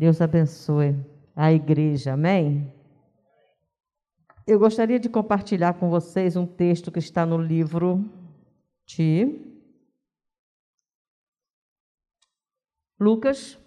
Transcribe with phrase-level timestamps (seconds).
[0.00, 0.96] Deus abençoe
[1.36, 2.72] a igreja, amém?
[4.46, 8.02] Eu gostaria de compartilhar com vocês um texto que está no livro
[8.86, 9.28] de
[12.98, 13.58] Lucas,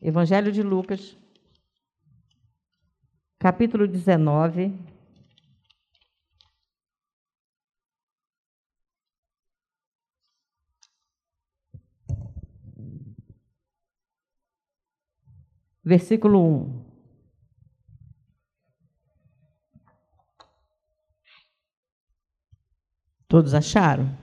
[0.00, 1.18] Evangelho de Lucas,
[3.40, 4.72] capítulo 19.
[15.84, 16.92] Versículo 1.
[23.26, 24.16] Todos acharam?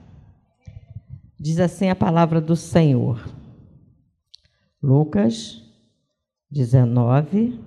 [1.38, 3.18] Diz assim a palavra do Senhor.
[4.82, 5.62] Lucas
[6.50, 7.58] 19,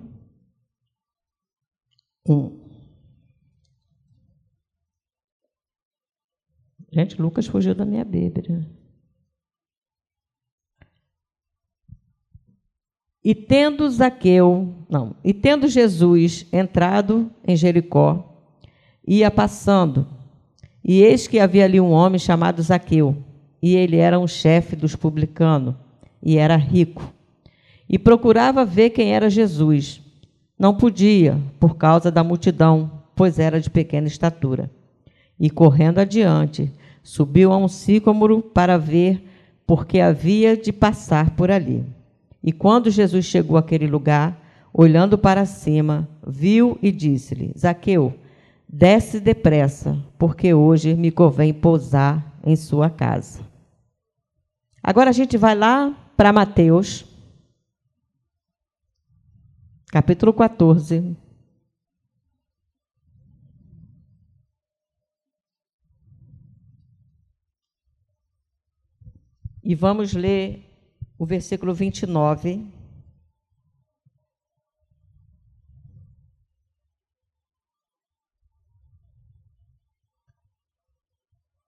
[2.28, 2.64] 1.
[6.92, 8.66] Gente, Lucas fugiu da minha Bíblia.
[13.24, 18.38] E tendo Zaqueu, não, e tendo Jesus entrado em Jericó,
[19.08, 20.06] ia passando,
[20.84, 23.16] e eis que havia ali um homem chamado Zaqueu,
[23.62, 25.76] e ele era um chefe dos publicanos
[26.22, 27.14] e era rico.
[27.88, 30.02] E procurava ver quem era Jesus.
[30.60, 34.70] Não podia, por causa da multidão, pois era de pequena estatura.
[35.40, 36.72] E correndo adiante,
[37.02, 39.24] subiu a um sicômoro para ver,
[39.66, 41.86] porque havia de passar por ali.
[42.44, 44.38] E quando Jesus chegou àquele lugar,
[44.74, 48.14] olhando para cima, viu e disse-lhe: Zaqueu,
[48.68, 53.42] desce depressa, porque hoje me convém pousar em sua casa.
[54.84, 57.06] Agora a gente vai lá para Mateus,
[59.88, 61.16] capítulo 14.
[69.66, 70.73] E vamos ler
[71.18, 72.66] o versículo 29.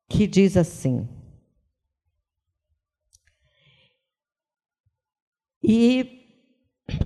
[0.09, 1.07] Que diz assim:
[5.61, 6.27] E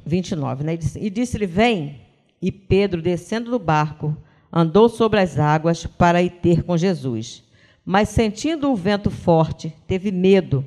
[0.05, 0.77] 29, né?
[0.97, 2.07] E disse-lhe: Vem.
[2.41, 4.15] E Pedro, descendo do barco,
[4.51, 7.43] andou sobre as águas para ir ter com Jesus.
[7.83, 10.63] Mas sentindo o vento forte, teve medo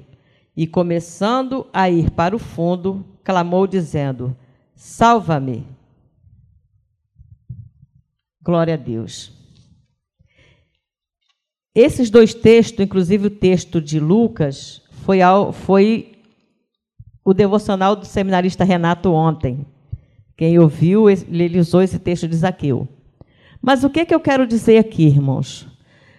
[0.56, 4.36] e, começando a ir para o fundo, clamou, dizendo:
[4.74, 5.66] Salva-me.
[8.42, 9.32] Glória a Deus.
[11.74, 15.20] Esses dois textos, inclusive o texto de Lucas, foi,
[15.52, 16.12] foi
[17.24, 19.64] o devocional do seminarista Renato ontem.
[20.36, 22.88] Quem ouviu, ele usou esse texto de Zaqueu.
[23.60, 25.68] Mas o que, que eu quero dizer aqui, irmãos?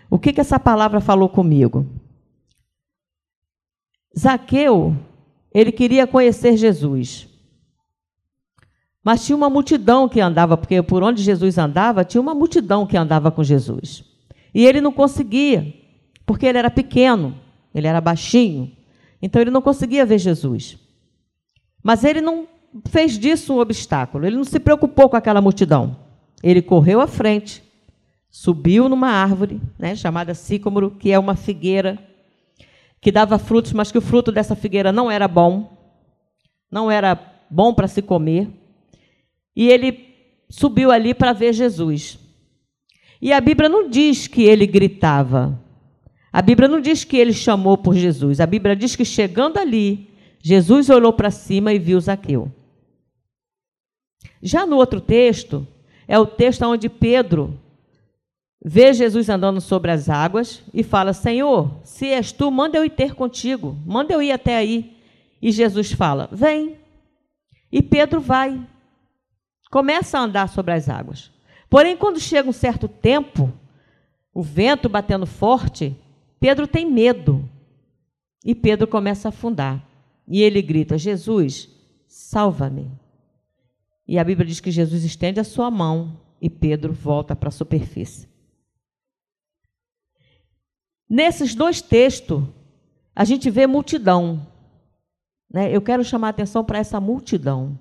[0.09, 1.85] O que, que essa palavra falou comigo?
[4.17, 4.95] Zaqueu,
[5.53, 7.27] ele queria conhecer Jesus.
[9.03, 12.95] Mas tinha uma multidão que andava, porque por onde Jesus andava, tinha uma multidão que
[12.95, 14.03] andava com Jesus.
[14.53, 15.73] E ele não conseguia,
[16.25, 17.35] porque ele era pequeno,
[17.75, 18.71] ele era baixinho.
[19.21, 20.77] Então ele não conseguia ver Jesus.
[21.83, 22.47] Mas ele não
[22.87, 25.97] fez disso um obstáculo, ele não se preocupou com aquela multidão.
[26.41, 27.63] Ele correu à frente,
[28.29, 31.99] subiu numa árvore, né, chamada sicômoro, que é uma figueira
[33.03, 35.77] que dava frutos, mas que o fruto dessa figueira não era bom,
[36.71, 37.19] não era
[37.49, 38.49] bom para se comer.
[39.53, 40.07] E ele
[40.49, 42.17] subiu ali para ver Jesus.
[43.21, 45.61] E a Bíblia não diz que ele gritava.
[46.31, 48.39] A Bíblia não diz que ele chamou por Jesus.
[48.39, 50.09] A Bíblia diz que chegando ali,
[50.41, 52.49] Jesus olhou para cima e viu Zaqueu.
[54.41, 55.67] Já no outro texto,
[56.07, 57.59] é o texto onde Pedro
[58.63, 62.91] vê Jesus andando sobre as águas e fala: Senhor, se és tu, manda eu ir
[62.91, 64.95] ter contigo, manda eu ir até aí.
[65.41, 66.77] E Jesus fala: Vem.
[67.71, 68.61] E Pedro vai,
[69.71, 71.31] começa a andar sobre as águas.
[71.69, 73.51] Porém, quando chega um certo tempo,
[74.31, 75.95] o vento batendo forte,
[76.39, 77.49] Pedro tem medo.
[78.45, 79.83] E Pedro começa a afundar.
[80.27, 81.67] E ele grita: Jesus,
[82.07, 82.91] salva-me.
[84.07, 87.51] E a Bíblia diz que Jesus estende a sua mão e Pedro volta para a
[87.51, 88.32] superfície.
[91.09, 92.43] Nesses dois textos,
[93.15, 94.45] a gente vê multidão.
[95.51, 95.75] Né?
[95.75, 97.77] Eu quero chamar a atenção para essa multidão.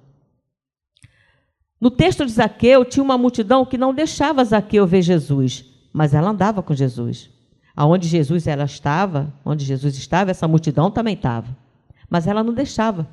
[1.80, 6.30] No texto de Zaqueu, tinha uma multidão que não deixava Zaqueu ver Jesus, mas ela
[6.30, 7.30] andava com Jesus.
[7.74, 11.62] Aonde Jesus ela estava, onde Jesus estava, essa multidão também estava
[12.12, 13.08] mas ela não deixava.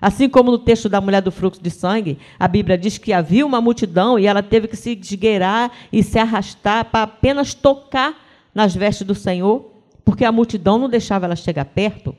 [0.00, 3.46] Assim como no texto da mulher do fluxo de sangue, a Bíblia diz que havia
[3.46, 8.12] uma multidão e ela teve que se esgueirar e se arrastar para apenas tocar
[8.54, 9.70] nas vestes do Senhor,
[10.04, 12.14] porque a multidão não deixava ela chegar perto.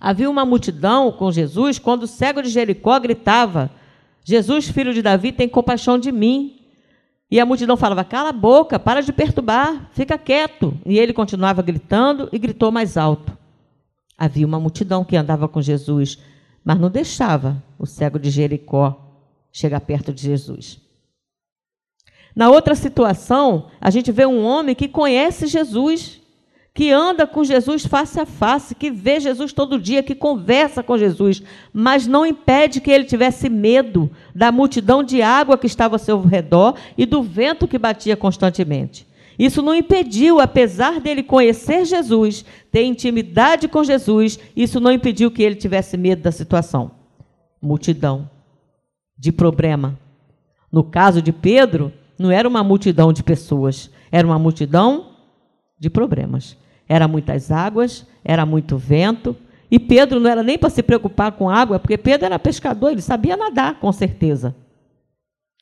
[0.00, 3.70] Havia uma multidão com Jesus quando o cego de Jericó gritava:
[4.24, 6.58] Jesus, filho de Davi, tem compaixão de mim.
[7.30, 10.76] E a multidão falava: Cala a boca, para de perturbar, fica quieto.
[10.84, 13.38] E ele continuava gritando e gritou mais alto.
[14.18, 16.18] Havia uma multidão que andava com Jesus,
[16.64, 19.08] mas não deixava o cego de Jericó
[19.52, 20.81] chegar perto de Jesus.
[22.34, 26.22] Na outra situação, a gente vê um homem que conhece Jesus
[26.74, 30.96] que anda com Jesus face a face, que vê Jesus todo dia, que conversa com
[30.96, 31.42] Jesus,
[31.72, 36.20] mas não impede que ele tivesse medo da multidão de água que estava ao seu
[36.22, 39.06] redor e do vento que batia constantemente.
[39.38, 45.42] Isso não impediu, apesar dele conhecer Jesus, ter intimidade com Jesus, isso não impediu que
[45.42, 46.92] ele tivesse medo da situação.
[47.60, 48.30] Multidão
[49.18, 49.98] de problema.
[50.70, 55.12] No caso de Pedro, não era uma multidão de pessoas, era uma multidão
[55.78, 56.56] de problemas.
[56.88, 59.36] Era muitas águas, era muito vento.
[59.70, 63.00] E Pedro não era nem para se preocupar com água, porque Pedro era pescador, ele
[63.00, 64.54] sabia nadar, com certeza.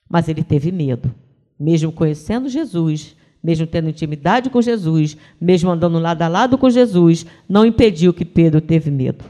[0.08, 1.14] Mas ele teve medo.
[1.58, 7.24] Mesmo conhecendo Jesus, mesmo tendo intimidade com Jesus, mesmo andando lado a lado com Jesus,
[7.48, 9.24] não impediu que Pedro teve medo.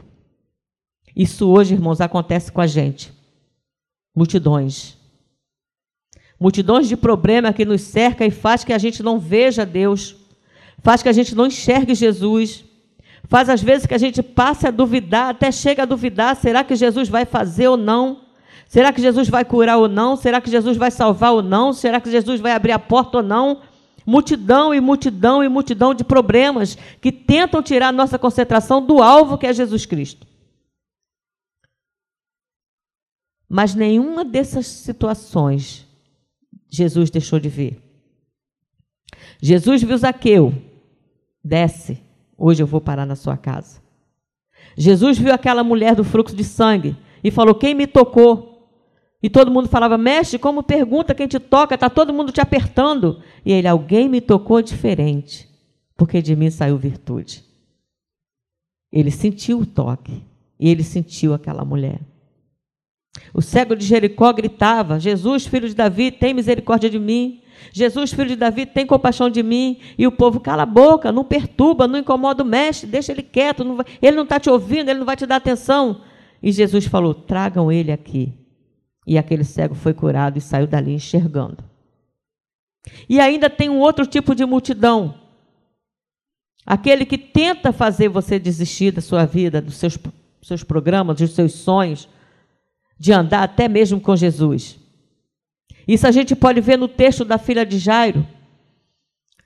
[1.15, 3.13] Isso hoje, irmãos, acontece com a gente.
[4.15, 4.97] Multidões.
[6.41, 10.19] Multidões de problema que nos cerca e faz que a gente não veja Deus
[10.81, 12.65] faz que a gente não enxergue Jesus,
[13.25, 16.75] faz às vezes que a gente passe a duvidar, até chega a duvidar: será que
[16.75, 18.21] Jesus vai fazer ou não?
[18.67, 20.15] Será que Jesus vai curar ou não?
[20.15, 21.73] Será que Jesus vai salvar ou não?
[21.73, 23.61] Será que Jesus vai abrir a porta ou não?
[24.05, 29.37] Multidão e multidão e multidão de problemas que tentam tirar a nossa concentração do alvo
[29.37, 30.25] que é Jesus Cristo.
[33.47, 35.85] Mas nenhuma dessas situações
[36.71, 37.79] Jesus deixou de ver.
[39.41, 40.53] Jesus viu Zaqueu,
[41.43, 41.99] Desce,
[42.37, 43.81] hoje eu vou parar na sua casa.
[44.77, 48.69] Jesus viu aquela mulher do fluxo de sangue e falou: Quem me tocou?
[49.21, 51.75] E todo mundo falava: Mestre, como pergunta quem te toca?
[51.75, 53.21] Está todo mundo te apertando.
[53.45, 55.49] E ele: Alguém me tocou diferente,
[55.97, 57.43] porque de mim saiu virtude.
[58.91, 60.23] Ele sentiu o toque
[60.59, 61.99] e ele sentiu aquela mulher.
[63.33, 67.41] O cego de Jericó gritava: Jesus, filho de Davi, tem misericórdia de mim.
[67.71, 69.79] Jesus, filho de Davi, tem compaixão de mim.
[69.97, 73.63] E o povo, cala a boca, não perturba, não incomoda o mestre, deixa ele quieto,
[73.63, 76.01] não vai, ele não está te ouvindo, ele não vai te dar atenção.
[76.41, 78.33] E Jesus falou: tragam ele aqui.
[79.05, 81.63] E aquele cego foi curado e saiu dali enxergando.
[83.07, 85.15] E ainda tem um outro tipo de multidão.
[86.65, 89.97] Aquele que tenta fazer você desistir da sua vida, dos seus,
[90.43, 92.07] seus programas, dos seus sonhos,
[93.01, 94.77] de andar até mesmo com Jesus.
[95.87, 98.23] Isso a gente pode ver no texto da filha de Jairo.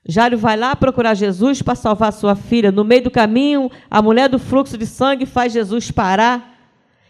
[0.06, 2.70] Jairo vai lá procurar Jesus para salvar sua filha.
[2.70, 6.54] No meio do caminho, a mulher do fluxo de sangue faz Jesus parar.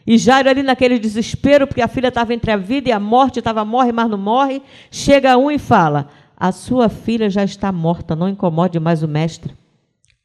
[0.06, 3.40] E Jairo, ali naquele desespero, porque a filha estava entre a vida e a morte,
[3.40, 8.16] estava morre, mas não morre, chega um e fala: A sua filha já está morta,
[8.16, 9.52] não incomode mais o mestre.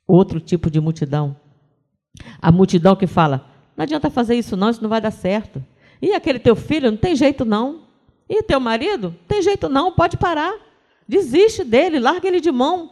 [0.06, 1.34] Outro tipo de multidão.
[2.42, 5.64] A multidão que fala: Não adianta fazer isso, não, isso não vai dar certo.
[6.00, 7.82] E aquele teu filho, não tem jeito, não.
[8.28, 9.14] E teu marido?
[9.26, 10.54] Tem jeito não, pode parar.
[11.06, 12.90] Desiste dele, larga ele de mão.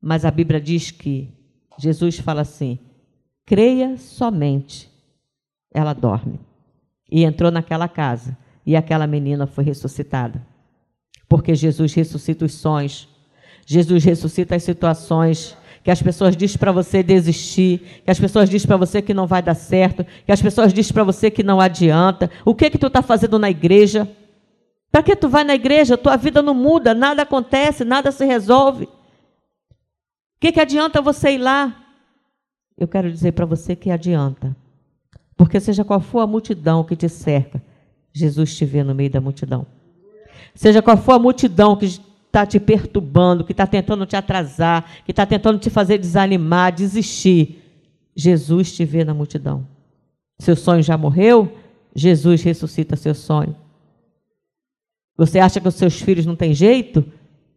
[0.00, 1.28] Mas a Bíblia diz que
[1.78, 2.78] Jesus fala assim:
[3.44, 4.88] creia somente.
[5.72, 6.40] Ela dorme.
[7.10, 8.36] E entrou naquela casa.
[8.64, 10.46] E aquela menina foi ressuscitada.
[11.28, 13.08] Porque Jesus ressuscita os sonhos.
[13.66, 15.56] Jesus ressuscita as situações
[15.88, 19.26] que as pessoas dizem para você desistir, que as pessoas dizem para você que não
[19.26, 22.30] vai dar certo, que as pessoas dizem para você que não adianta.
[22.44, 24.06] O que que tu está fazendo na igreja?
[24.92, 25.96] Para que tu vai na igreja?
[25.96, 28.84] Tua vida não muda, nada acontece, nada se resolve.
[28.84, 28.88] O
[30.38, 31.74] que, que adianta você ir lá?
[32.76, 34.54] Eu quero dizer para você que adianta.
[35.38, 37.62] Porque seja qual for a multidão que te cerca,
[38.12, 39.66] Jesus te vê no meio da multidão.
[40.54, 45.10] Seja qual for a multidão que está te perturbando, que está tentando te atrasar, que
[45.10, 47.62] está tentando te fazer desanimar, desistir,
[48.14, 49.66] Jesus te vê na multidão.
[50.38, 51.56] Seu sonho já morreu?
[51.94, 53.56] Jesus ressuscita seu sonho.
[55.16, 57.04] Você acha que os seus filhos não têm jeito?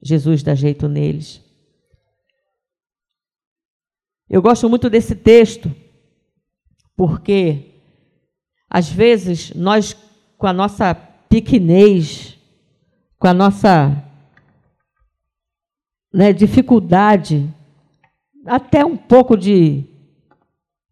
[0.02, 1.42] Jesus dá jeito neles.
[4.30, 5.74] Eu gosto muito desse texto,
[6.96, 7.76] porque
[8.70, 9.96] às vezes nós,
[10.38, 12.38] com a nossa pequenez,
[13.20, 14.11] com a nossa
[16.14, 17.50] né, dificuldade,
[18.46, 19.86] até um pouco de.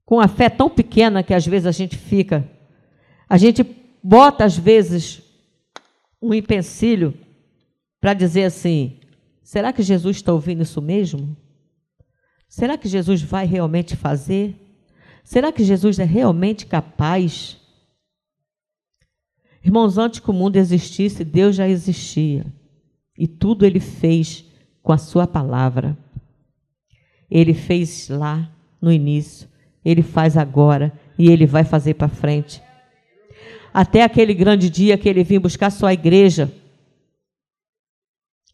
[0.05, 2.49] com a fé tão pequena que às vezes a gente fica.
[3.27, 3.63] A gente
[4.01, 5.21] bota, às vezes,
[6.21, 7.13] um empecilho
[7.99, 8.97] para dizer assim:
[9.43, 11.35] será que Jesus está ouvindo isso mesmo?
[12.47, 14.55] Será que Jesus vai realmente fazer?
[15.23, 17.57] Será que Jesus é realmente capaz?
[19.63, 22.45] Irmãos, antes que o mundo existisse, Deus já existia.
[23.17, 24.49] E tudo ele fez
[24.81, 25.98] com a sua palavra.
[27.29, 28.50] Ele fez lá
[28.81, 29.48] no início,
[29.83, 32.62] ele faz agora e ele vai fazer para frente.
[33.74, 36.51] Até aquele grande dia que ele vinha buscar sua igreja.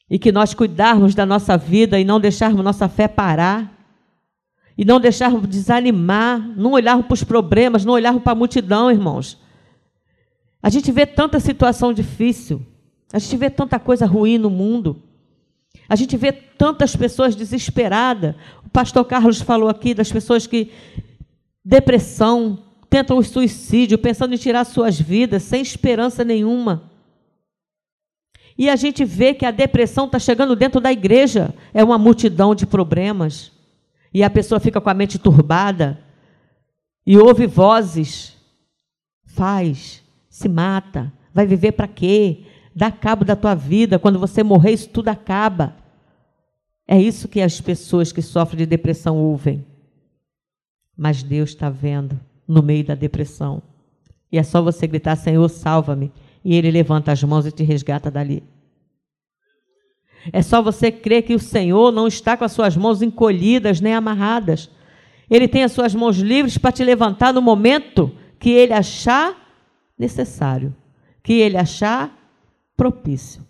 [0.10, 3.72] E que nós cuidarmos da nossa vida e não deixarmos nossa fé parar.
[4.77, 9.39] E não deixarmos desanimar, não olharmos para os problemas, não olharmos para a multidão, irmãos.
[10.62, 12.65] A gente vê tanta situação difícil,
[13.13, 15.01] a gente vê tanta coisa ruim no mundo.
[15.88, 18.36] A gente vê tantas pessoas desesperadas.
[18.65, 20.72] O pastor Carlos falou aqui das pessoas que
[21.63, 26.91] depressão, tentam o suicídio, pensando em tirar suas vidas, sem esperança nenhuma.
[28.58, 31.53] E a gente vê que a depressão está chegando dentro da igreja.
[31.74, 33.51] É uma multidão de problemas.
[34.13, 36.00] E a pessoa fica com a mente turbada.
[37.05, 38.38] E ouve vozes.
[39.25, 41.12] Faz, se mata.
[41.34, 42.46] Vai viver para quê?
[42.75, 43.98] Dá cabo da tua vida.
[43.98, 45.75] Quando você morrer, isso tudo acaba.
[46.86, 49.65] É isso que as pessoas que sofrem de depressão ouvem.
[50.96, 53.63] Mas Deus está vendo no meio da depressão.
[54.29, 56.12] E é só você gritar: Senhor, salva-me.
[56.44, 58.44] E Ele levanta as mãos e te resgata dali.
[60.34, 63.94] É só você crer que o Senhor não está com as suas mãos encolhidas nem
[63.94, 64.70] amarradas.
[65.29, 69.36] Ele tem as suas mãos livres para te levantar no momento que Ele achar
[69.98, 70.75] necessário,
[71.24, 72.25] que Ele achar
[72.75, 73.46] propício.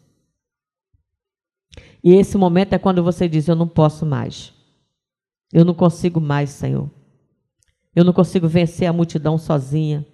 [2.03, 4.53] E esse momento é quando você diz: Eu não posso mais.
[5.51, 6.89] Eu não consigo mais, Senhor.
[7.95, 10.05] Eu não consigo vencer a multidão sozinha.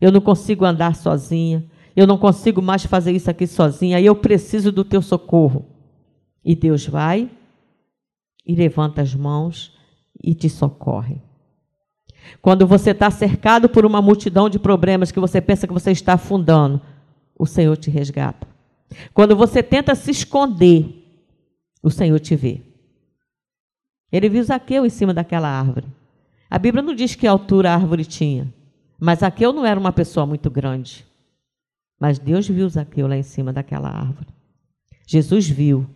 [0.00, 1.64] Eu não consigo andar sozinha.
[1.96, 4.00] Eu não consigo mais fazer isso aqui sozinha.
[4.00, 5.66] Eu preciso do teu socorro.
[6.44, 7.30] E Deus vai
[8.46, 9.76] e levanta as mãos
[10.22, 11.20] e te socorre.
[12.40, 16.14] Quando você está cercado por uma multidão de problemas que você pensa que você está
[16.14, 16.80] afundando,
[17.38, 18.51] o Senhor te resgata.
[19.12, 21.02] Quando você tenta se esconder,
[21.82, 22.60] o Senhor te vê.
[24.10, 25.86] Ele viu Zaqueu em cima daquela árvore.
[26.50, 28.52] A Bíblia não diz que altura a árvore tinha,
[29.00, 31.06] mas Zaqueu não era uma pessoa muito grande.
[31.98, 34.28] Mas Deus viu Zaqueu lá em cima daquela árvore.
[35.06, 35.86] Jesus viu.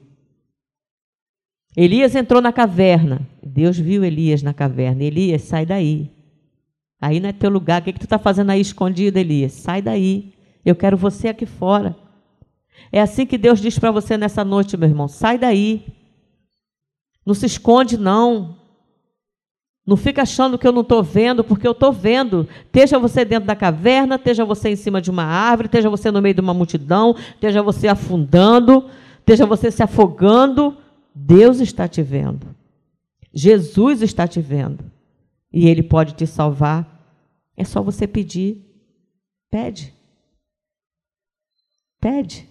[1.77, 3.21] Elias entrou na caverna.
[3.43, 5.03] Deus viu Elias na caverna.
[5.03, 6.11] Elias, sai daí.
[7.01, 7.83] Aí não é teu lugar.
[7.83, 9.53] O que, que tu está fazendo aí escondido, Elias?
[9.53, 10.33] Sai daí.
[10.65, 11.95] Eu quero você aqui fora.
[12.93, 15.09] É assim que Deus diz para você nessa noite, meu irmão.
[15.09, 15.87] Sai daí.
[17.25, 18.57] Não se esconde, não.
[19.87, 22.49] Não fica achando que eu não estou vendo, porque eu estou vendo.
[22.65, 26.21] Esteja você dentro da caverna, esteja você em cima de uma árvore, esteja você no
[26.21, 28.91] meio de uma multidão, esteja você afundando,
[29.21, 30.77] esteja você se afogando.
[31.15, 32.55] Deus está te vendo.
[33.33, 34.91] Jesus está te vendo.
[35.53, 36.97] E Ele pode te salvar.
[37.57, 38.65] É só você pedir.
[39.51, 39.95] Pede.
[42.01, 42.49] Pede.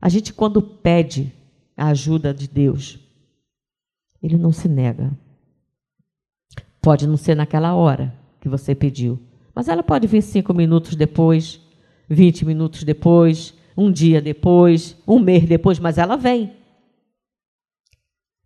[0.00, 1.32] A gente, quando pede
[1.76, 2.98] a ajuda de Deus,
[4.22, 5.10] ele não se nega.
[6.80, 9.20] Pode não ser naquela hora que você pediu,
[9.54, 11.60] mas ela pode vir cinco minutos depois,
[12.08, 16.54] vinte minutos depois, um dia depois, um mês depois, mas ela vem.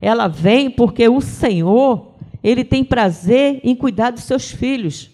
[0.01, 5.11] Ela vem porque o Senhor, Ele tem prazer em cuidar dos seus filhos.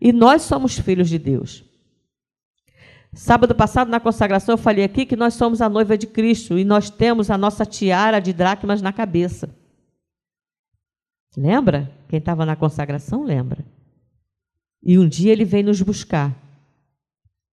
[0.00, 1.64] E nós somos filhos de Deus.
[3.12, 6.64] Sábado passado, na consagração, eu falei aqui que nós somos a noiva de Cristo e
[6.64, 9.50] nós temos a nossa tiara de dracmas na cabeça.
[11.36, 11.90] Lembra?
[12.08, 13.64] Quem estava na consagração lembra.
[14.82, 16.34] E um dia ele vem nos buscar.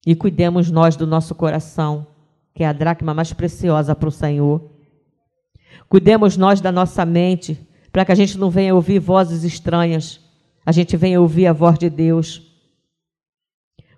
[0.06, 2.08] E cuidemos nós do nosso coração,
[2.54, 4.72] que é a dracma mais preciosa para o Senhor.
[5.90, 7.60] Cuidemos nós da nossa mente,
[7.92, 10.22] para que a gente não venha ouvir vozes estranhas,
[10.66, 12.47] a gente venha ouvir a voz de Deus.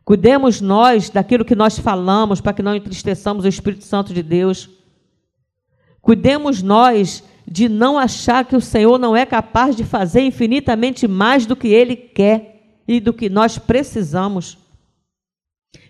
[0.10, 4.68] Cuidemos nós daquilo que nós falamos, para que não entristeçamos o Espírito Santo de Deus.
[6.02, 11.46] Cuidemos nós de não achar que o Senhor não é capaz de fazer infinitamente mais
[11.46, 14.58] do que Ele quer e do que nós precisamos.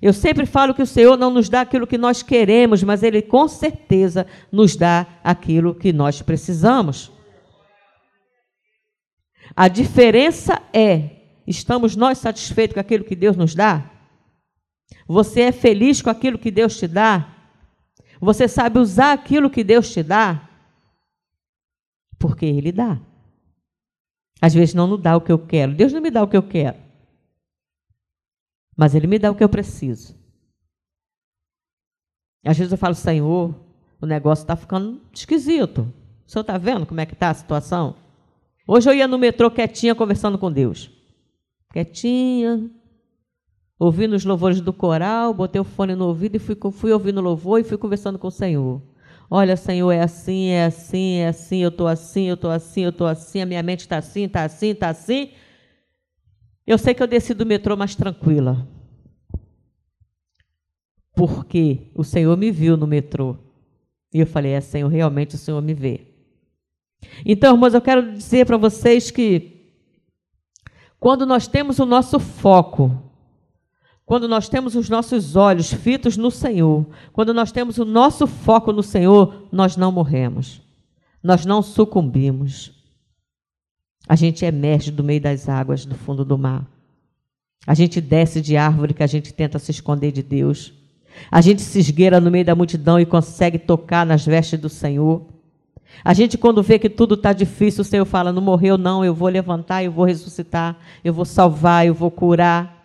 [0.02, 3.22] Eu sempre falo que o Senhor não nos dá aquilo que nós queremos, mas Ele
[3.22, 7.10] com certeza nos dá aquilo que nós precisamos.
[9.56, 11.10] A diferença é:
[11.48, 13.90] estamos nós satisfeitos com aquilo que Deus nos dá?
[15.08, 17.36] Você é feliz com aquilo que Deus te dá?
[18.20, 20.48] Você sabe usar aquilo que Deus te dá?
[22.18, 23.00] Porque Ele dá.
[24.42, 25.74] Às vezes não nos dá o que eu quero.
[25.74, 26.78] Deus não me dá o que eu quero.
[28.76, 30.18] Mas Ele me dá o que eu preciso.
[32.44, 33.54] Às vezes eu falo, Senhor,
[34.02, 35.94] o negócio está ficando esquisito.
[36.26, 37.96] O senhor está vendo como é que está a situação?
[38.68, 40.92] Hoje eu ia no metrô quietinha conversando com Deus.
[41.72, 42.70] Quietinha,
[43.80, 47.62] ouvindo os louvores do coral, botei o fone no ouvido e fui, fui ouvindo louvor
[47.62, 48.82] e fui conversando com o Senhor.
[49.32, 52.90] Olha, Senhor, é assim, é assim, é assim, eu estou assim, eu estou assim, eu
[52.90, 55.32] estou assim, a minha mente está assim, está assim, está assim.
[56.68, 58.68] Eu sei que eu desci do metrô mais tranquila.
[61.16, 63.38] Porque o Senhor me viu no metrô.
[64.14, 66.08] E eu falei, é, Senhor, realmente o Senhor me vê.
[67.26, 69.74] Então, irmãos, eu quero dizer para vocês que
[71.00, 73.09] quando nós temos o nosso foco
[74.10, 78.74] quando nós temos os nossos olhos fitos no Senhor, quando nós temos o nosso foco
[78.74, 80.64] no Senhor, nós não morremos,
[81.22, 82.72] nós não sucumbimos.
[84.08, 86.66] A gente emerge do meio das águas, do fundo do mar.
[87.68, 90.74] A gente desce de árvore que a gente tenta se esconder de Deus.
[91.30, 95.24] A gente se esgueira no meio da multidão e consegue tocar nas vestes do Senhor.
[96.04, 99.14] A gente, quando vê que tudo está difícil, o Senhor fala: não morreu, não, eu
[99.14, 102.79] vou levantar, eu vou ressuscitar, eu vou salvar, eu vou curar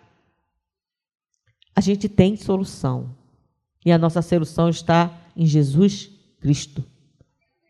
[1.74, 3.14] a gente tem solução.
[3.84, 6.84] E a nossa solução está em Jesus Cristo.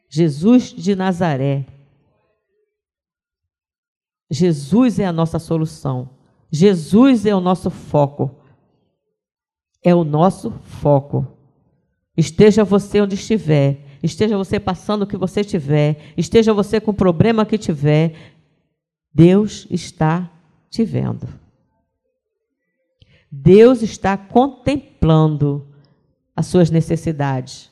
[0.08, 1.66] Jesus de Nazaré.
[4.30, 6.10] Jesus é a nossa solução.
[6.50, 8.30] Jesus é o nosso foco.
[9.82, 11.26] É o nosso foco.
[12.16, 16.94] Esteja você onde estiver, esteja você passando o que você tiver, esteja você com o
[16.94, 18.14] problema que tiver,
[19.12, 20.30] Deus está
[20.70, 21.43] te vendo.
[23.42, 25.66] Deus está contemplando
[26.36, 27.70] as suas necessidades,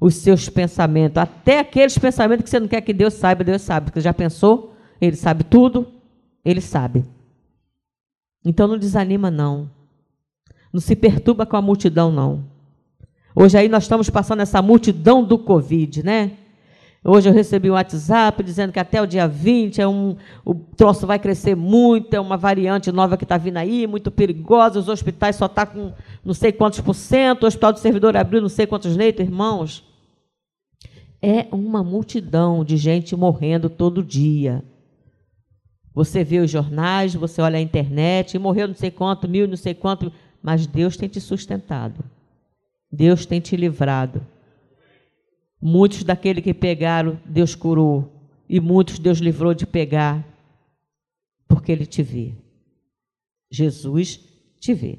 [0.00, 3.86] os seus pensamentos, até aqueles pensamentos que você não quer que Deus saiba, Deus sabe.
[3.86, 4.74] Porque já pensou?
[5.00, 5.88] Ele sabe tudo,
[6.44, 7.04] ele sabe.
[8.44, 9.70] Então não desanima, não.
[10.72, 12.44] Não se perturba com a multidão, não.
[13.34, 16.32] Hoje aí nós estamos passando essa multidão do Covid, né?
[17.04, 21.04] Hoje eu recebi um WhatsApp dizendo que até o dia 20 é um, o troço
[21.04, 25.34] vai crescer muito, é uma variante nova que está vindo aí, muito perigosa, os hospitais
[25.34, 25.92] só estão tá com
[26.24, 29.84] não sei quantos por cento, o hospital do servidor abriu não sei quantos leitos, irmãos.
[31.20, 34.62] É uma multidão de gente morrendo todo dia.
[35.92, 39.56] Você vê os jornais, você olha a internet, e morreu não sei quanto, mil, não
[39.56, 42.04] sei quanto, mas Deus tem te sustentado.
[42.90, 44.24] Deus tem te livrado.
[45.64, 48.12] Muitos daquele que pegaram, Deus curou.
[48.48, 50.26] E muitos Deus livrou de pegar,
[51.46, 52.34] porque Ele te vê.
[53.48, 54.20] Jesus
[54.58, 54.98] te vê.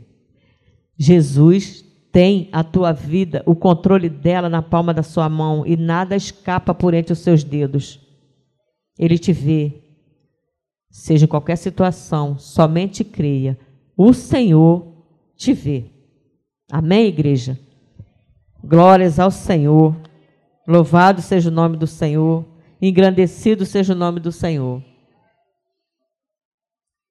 [0.98, 6.16] Jesus tem a tua vida, o controle dela na palma da sua mão e nada
[6.16, 8.00] escapa por entre os seus dedos.
[8.98, 9.82] Ele te vê.
[10.90, 13.60] Seja em qualquer situação, somente creia.
[13.98, 14.88] O Senhor
[15.36, 15.86] te vê.
[16.72, 17.60] Amém, igreja?
[18.64, 19.96] Glórias ao Senhor.
[20.68, 22.46] Louvado seja o nome do Senhor,
[22.82, 24.82] engrandecido seja o nome do Senhor.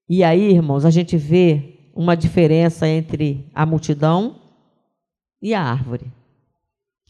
[0.08, 4.40] E aí, irmãos, a gente vê uma diferença entre a multidão
[5.40, 6.12] e a árvore.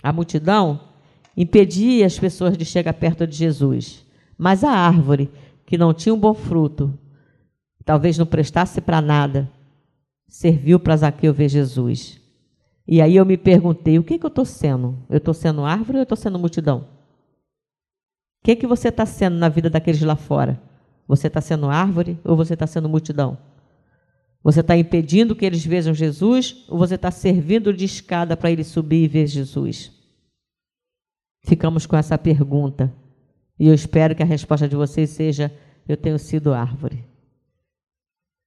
[0.03, 0.81] A multidão
[1.37, 5.31] impedia as pessoas de chegar perto de Jesus, mas a árvore,
[5.67, 6.97] que não tinha um bom fruto,
[7.85, 9.51] talvez não prestasse para nada,
[10.29, 12.22] serviu para Zaqueu ver Jesus.
[12.87, 14.99] E aí eu me perguntei, o que, que eu estou sendo?
[15.09, 16.88] Eu estou sendo árvore ou eu estou sendo multidão?
[18.40, 20.61] O que, que você está sendo na vida daqueles lá fora?
[21.07, 23.38] Você está sendo árvore ou você está sendo multidão?
[24.42, 28.66] Você está impedindo que eles vejam Jesus ou você está servindo de escada para eles
[28.66, 29.92] subir e ver Jesus?
[31.45, 32.92] Ficamos com essa pergunta.
[33.59, 35.53] E eu espero que a resposta de vocês seja:
[35.88, 37.05] eu tenho sido árvore.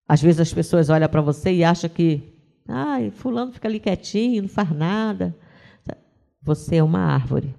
[0.08, 2.35] Às vezes as pessoas olham para você e acham que
[2.67, 5.36] Ai, fulano fica ali quietinho, não faz nada.
[6.41, 7.56] Você é uma árvore.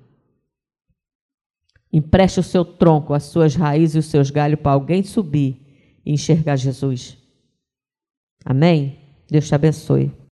[1.92, 6.12] Empreste o seu tronco, as suas raízes e os seus galhos para alguém subir e
[6.12, 7.16] enxergar Jesus.
[8.44, 8.98] Amém?
[9.28, 10.12] Deus te abençoe.